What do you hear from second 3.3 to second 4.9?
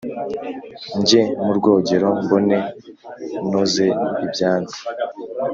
noze ibyansi"